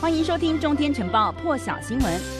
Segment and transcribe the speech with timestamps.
[0.00, 2.37] 欢迎收听《中天晨报》破晓新闻。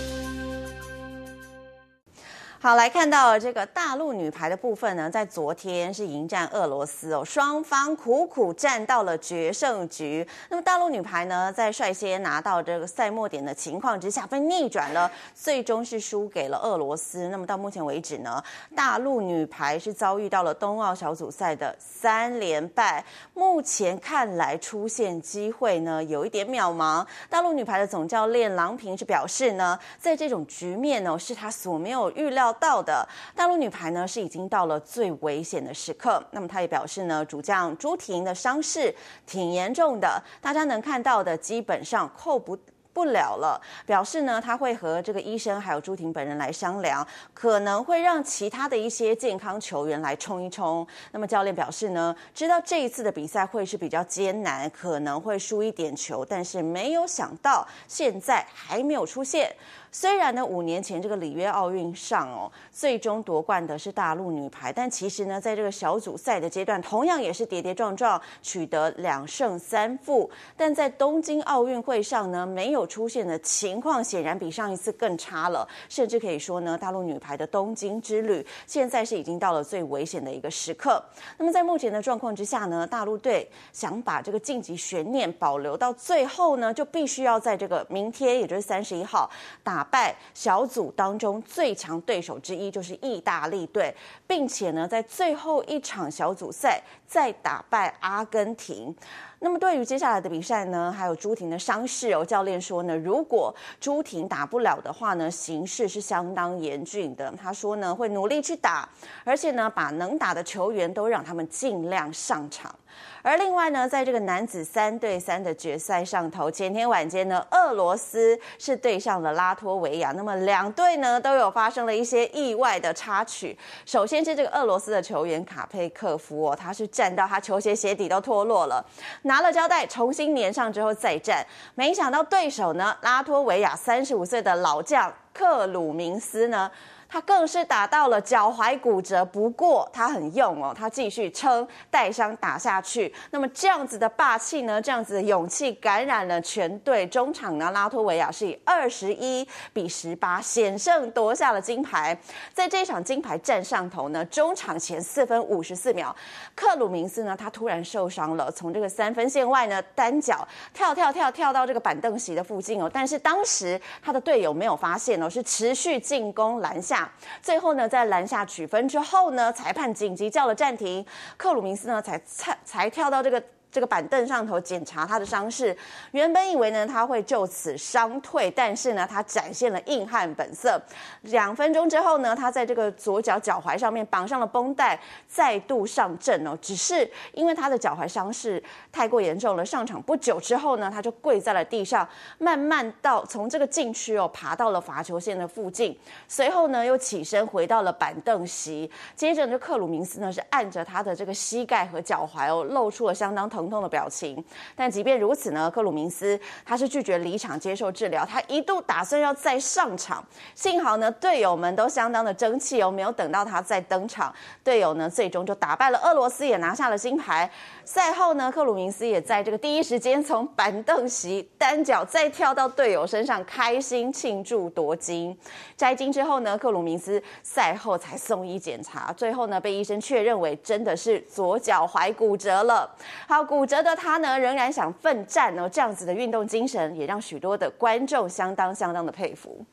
[2.60, 10.26] 好，来看到这个大陆女排的部分呢，在昨天是迎战俄罗斯哦，双方苦苦战到了决胜局。
[10.50, 17.28] 那么大陆女排呢，在率先拿到这个赛末点的情况之下，被逆转了，最终是输给了俄罗斯。
[17.28, 18.42] 那么到目前为止呢，
[18.74, 23.04] 大陆女排是遭遇到了冬奥小组赛的三连败，
[23.34, 27.06] 目前看来出现机会呢有一点渺茫。
[27.30, 36.22] 大陆女排的总教练郎平是表示呢，在这种局面呢，是他所没有预料到的大陆女排呢，是已经到了最危险的时刻。
[36.30, 38.94] 那么她也表示呢，主将朱婷的伤势
[39.26, 42.58] 挺严重的，大家能看到的基本上扣不
[42.92, 43.60] 不了了。
[43.86, 50.84] 表示呢，他会和这个医生还有朱婷本人来商量，可能会让其他的一些健康球员来冲一冲。
[51.12, 59.54] 那么教练表示呢，知道这一次的比赛会是比较艰难，可能会输一点球，但是没有想到现在还没有出现。
[59.90, 70.30] 虽然呢，五年前这个里约奥运上哦，最终夺冠的是大陆女排，但其实呢，在这个小组赛的阶段，同样也是跌跌撞撞，取得两胜三负。
[70.56, 75.66] 但在东京奥运会上呢，没有出现的情况，显然比上一次更差了。
[75.88, 81.02] 甚至可以说呢，大陆女排的东京之旅，现在是已经到了最危险的一个时刻。
[81.38, 89.28] 那么在目前的状况之下呢，大陆队想把这个晋级悬念保留到最后呢，就必须要在这个明天，也就是三十一号
[89.64, 89.77] 打。
[89.78, 93.94] 打败小组当中最强对手之一，就是意大利队，
[94.26, 98.92] 并且呢，在最后一场小组赛再打败阿根廷。
[99.38, 107.32] 那么对于接下来的比赛呢，还有朱婷的伤势哦，教练说呢，如果朱婷打不了的话呢，形势是相当严峻的。
[107.40, 108.88] 他说呢，会努力去打，
[109.22, 112.74] 而且呢，把能打的球员都让他们尽量上场。
[113.22, 120.12] 而另外呢，在这个男子三对三的决赛上头，前天晚间呢，俄罗斯是对上了拉脱维亚。
[120.12, 123.58] 那么两队呢都有发生了一些意外的插曲。
[123.84, 128.84] 首先是这个俄罗斯的球员卡佩克夫哦，他是站到他球鞋鞋底都脱落了，
[129.22, 131.44] 拿了胶带重新粘上之后再战，
[131.74, 136.70] 没想到对手呢，拉脱维亚三十五岁的老将克鲁明斯呢。
[137.08, 143.12] 他更是打到了脚踝骨折，不过他很用哦，他继续撑，带伤打下去。
[143.30, 147.06] 那么这样子的霸气呢，这样子的勇气感染了全队。
[147.06, 152.16] 中场呢，拉脱维亚是以二十一比十八险胜夺下了金牌。
[152.52, 156.14] 在这场金牌战上头呢，中场前四分五十四秒，
[156.54, 162.90] 克鲁明斯呢，他突然受伤了，从这个三分线外呢，单脚跳跳跳跳到这个板凳席的附近哦。
[162.92, 166.97] 但是当时他的队友没有发现哦，是持续进攻篮下。
[167.42, 171.04] 最后呢，在篮下取分之后呢，裁判紧急叫了暂停，
[171.36, 173.42] 克鲁明斯呢才才才跳到这个。
[173.78, 175.76] 这个板凳上头检查他的伤势，
[176.10, 180.82] 原本以为呢他会就此伤退，但是呢他展现了硬汉本色。
[181.20, 186.58] 两分钟之后呢，他在这个左脚脚踝上面绑上了绷带，再度上阵哦。
[186.60, 195.96] 只是因为他的脚踝伤势太过严重了，上场不久之后呢，他就跪在了地上，慢慢到从这个禁区哦爬到了罚球线的附近，
[196.26, 198.90] 随后呢又起身回到了板凳席。
[199.14, 204.42] 接着呢，克鲁明斯呢是按着他的这个膝盖和脚踝哦，露出了相当疼痛的表情，
[204.76, 210.24] 但即便如此呢，克鲁明斯他是拒绝离场接受治疗，他一度打算要再上场，
[210.54, 217.50] 幸好呢队友们都相当的争气哦，没有等到他再登场，队友呢最终就打败了俄罗斯，也拿下了金牌。
[217.84, 225.36] 赛后呢，克鲁明斯也在这个第一时间从板凳席单脚再跳到队友身上，开心庆祝夺金。
[225.76, 232.88] 摘金之后呢，克鲁明斯赛后才送医检查，最后呢被医生确认为真的是左脚踝骨折了。
[233.26, 233.47] 好。
[233.48, 239.64] 骨折的他呢，仍然想奋战哦，这样子的运动精神也让许多的观众相当相当的佩服。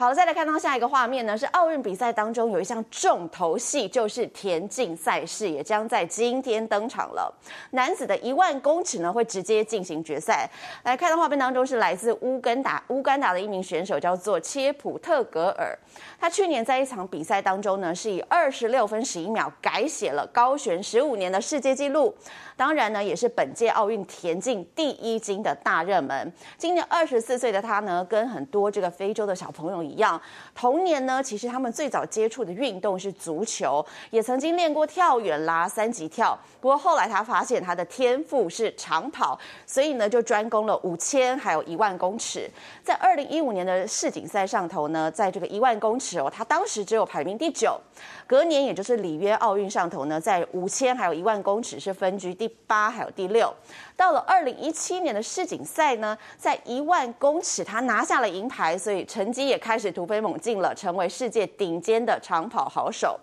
[0.00, 7.34] 好，再来看到下一个画面呢，是奥运比赛当中有一项重头戏，就是田径赛事，也将在今天登场了。
[7.72, 10.48] 男子的一万公尺呢，会直接进行决赛。
[10.84, 15.76] 来看到画面当中是来自乌干达，乌干达的一名选手叫做切普特格尔。
[16.20, 22.14] 他去年在一场比赛当中呢，是以二十六分十一秒改写了高悬十五年的世界纪录。
[22.56, 26.32] 当然呢，也是本届奥运田径第一金的大热门。
[26.56, 30.20] 今年二十四岁的他呢，跟很多这个非洲的小朋友一样，
[30.54, 36.38] 童年呢，其实他们最早接触的运动是足球，也曾经练过跳远啦、三级跳。
[36.60, 42.50] 不过后来他发现他的天赋是长跑，所以呢就专攻了五千还有一万公尺。
[42.82, 47.80] 在二零一五年的世锦赛上头呢，在这个一万公尺哦，他当时只有排名第九。
[48.26, 53.52] 隔年也就是里约奥运上头呢，在五千还有一万公尺是分居第八还有第六。
[53.96, 63.16] 到了二零一七年的世锦赛呢，在一万公尺他拿下了银牌，所以成绩也开开始突飞猛进了，成为世界顶尖的长跑好手。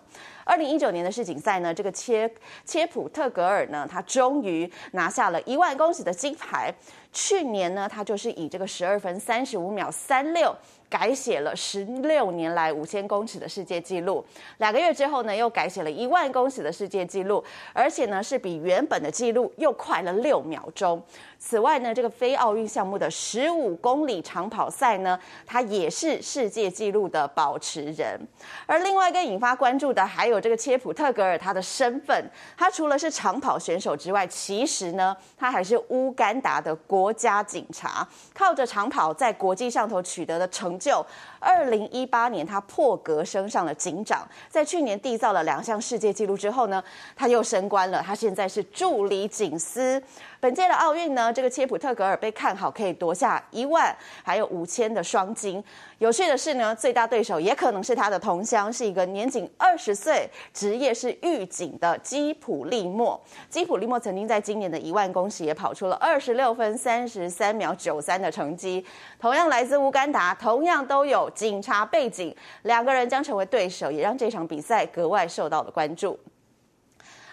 [0.46, 2.30] 二零一九年的世锦赛呢，这个切
[2.64, 6.72] 切普特格尔呢，他终于拿下了一万公尺的金牌。
[7.12, 10.54] 去年呢，他就是以这个十二分三十五秒三六。
[10.88, 14.24] 改写了十六年来五千公尺的世界纪录，
[14.58, 17.42] 两个月之后呢，又改写了一万公尺的世界纪录，
[17.72, 21.02] 而且呢是比原本的纪录又快了六秒钟。
[21.40, 28.16] 此外呢，这个非奥运项目的十五公里长跑赛呢，他也是世界纪录的保持人。
[28.64, 40.76] 而另外一个引发关注的还有这个切普特格尔他的身份，他除了是长跑选手之外，其实呢他还是乌干达的国家警察，靠着长跑在国际上头取得的成。
[40.78, 41.04] 就
[41.40, 44.28] 二零一八年，他破格升上了警长。
[44.48, 46.84] 在去年缔造了两项世界纪录之后呢，
[47.16, 48.02] 他又升官了。
[48.02, 50.00] 他现在是助理警司。
[50.38, 55.64] 本届的奥运呢，这个切普特格尔被看好可以夺下一万还有五千的双金。
[55.98, 63.20] 有趣的是呢，最大对手也可能是他的同乡，是一个年仅二十岁、职业是狱警的基普利莫。
[63.48, 68.84] 基普利莫曾经在今年的一万公尺也跑出了二十六分三十三秒九三的成绩。
[69.18, 76.18] 同样来自乌干达，同样都有警察背景，两个人将成为对手，也让这场比赛格外受到了关注。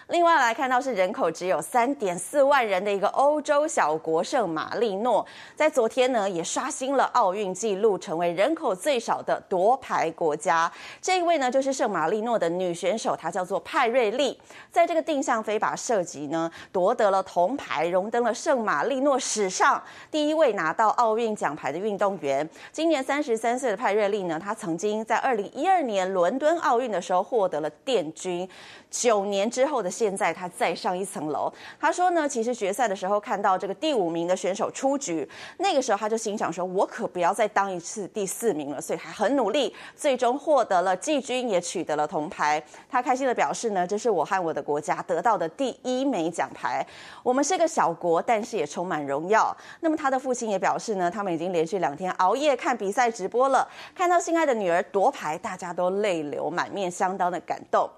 [0.08, 5.24] 另外来看到是人口只有三点四万人的一个欧洲小国圣马力诺，
[5.56, 10.70] 在昨天呢也刷新了奥运纪录，成为人口最少的夺牌国家。
[11.00, 14.38] 这一位呢就是圣马力诺的女选手，她叫做派瑞利，
[14.70, 22.46] 在这个定向飞靶射击呢夺得了铜牌，荣登了圣马力诺史上第一位拿到奥运奖牌的运动员。
[22.70, 28.46] 今年三十三岁的派瑞利呢，她曾经在二零一二年伦敦奥运的时候获得了殿军。
[28.90, 31.50] 九年之后的新现在，他再上一层楼。
[31.80, 42.62] 他说呢，其实决赛的时候看到这个第五名的选手出局，那个时候他就心想说：“我可不要再当一次第四名了。”所以他很努力，最终获得了季军，也取得了铜牌。
[42.90, 46.86] 他开心地表示呢：“这是我和我的国家得到的第一枚奖牌。
[47.22, 57.88] 我们是个小国，但是也充满荣耀。”那么他的父亲也表示呢，他们已经连续两天熬夜看比赛直播了，看到心爱的女儿夺牌，大家都泪流满面，相当的感动。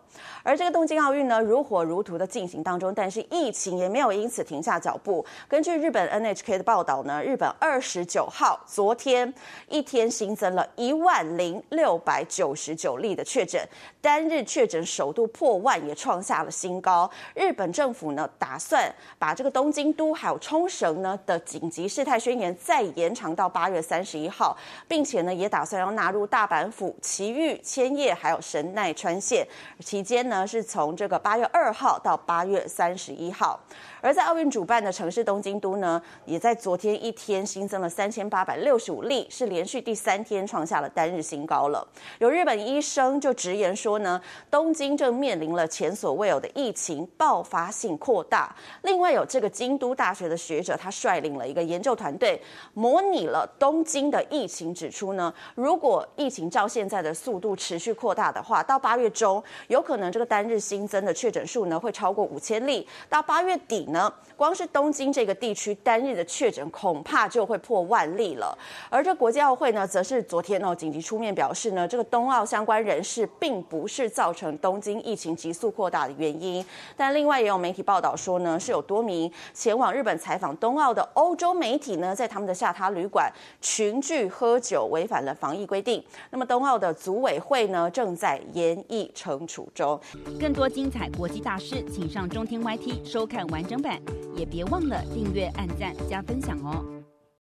[0.43, 5.25] 而这个东京奥运呢，如火如图的进行当中，但是疫情也没有因此停下脚步。
[5.49, 9.33] 根据日本 NHK 的报道呢，日本二十九号昨天
[9.69, 13.67] 一天新增了一万零六百九十九例的确诊，
[14.01, 17.11] 单日确诊首度破万，也创下了新高。
[17.35, 24.57] 日本政府呢，打算把这个东京都还有冲绳呢的紧急事态宣言再延长到八月三十一号，
[24.89, 29.47] 并且呢，也打算要纳入大阪府、埼玉、千叶还有神奈川县。
[29.81, 33.61] 期间呢，是从这个八月二号到八月三十一号。
[34.01, 41.87] 而在奥运主办的城市东京都呢，也在昨天一天新增了三千八百六十五例，是连续第三天创下了单日新高了。
[42.19, 44.21] 有日本医生就直言说呢，
[44.51, 48.55] 东京正面临了前所未有的疫情爆发性扩大。
[48.83, 52.41] 另外有这个京都大学的学者，他率领了一个研究团队，
[52.75, 64.13] 模拟了东京的疫情，指出呢，如果疫情照现在的速度持续扩大的话，到八月中有可能这个单日新增的确诊数呢会超过五千例，到八月底呢。
[64.37, 68.57] 光是东京这个地区单日的确诊恐怕就会破万例了。
[68.91, 76.63] 而这国际奥会呢，则是昨天哦紧急出面表示呢，这个冬奥相关人士并不是造成东京疫情急速扩大的原因。
[76.99, 86.05] 但另外也有媒体报道说呢，是有多名前往日本采访冬奥的欧洲媒体呢，在他们的下榻旅馆群聚喝酒，违反了防疫规定。
[86.29, 89.99] 那么冬奥的组委会呢，正在严议惩处中。
[90.39, 94.01] 更多精彩国际大事，请上中天 YT 收看完整版。
[94.37, 96.96] 也别忘了订阅、按赞、加分享哦！